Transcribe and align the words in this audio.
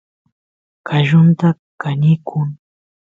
qallunta 0.87 1.49
kanikun 1.81 2.49